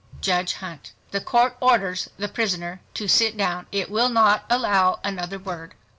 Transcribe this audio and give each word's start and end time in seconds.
JUDGE 0.19 0.53
Hunt—The 0.53 1.21
Court 1.21 1.57
orders 1.61 2.09
the 2.17 2.27
prisoner 2.27 2.81
to 2.95 3.07
sit 3.07 3.37
down. 3.37 3.67
It 3.71 3.91
will 3.91 4.09
not 4.09 4.45
allow 4.49 4.99
another 5.03 5.37
word. 5.37 5.75